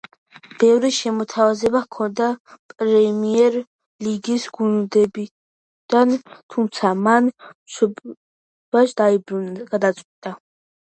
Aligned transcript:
ბევრი 0.61 0.89
შეთავაზება 0.99 1.81
ჰქონდა 1.81 2.29
პრემიერ 2.73 3.59
ლიგის 4.07 4.49
გუნდებიდან, 4.57 6.17
თუმცა 6.55 6.95
მან 7.05 7.31
სამშობლოში 7.47 9.01
დაბრუნება 9.03 9.71
გადაწყვიტა. 9.77 10.39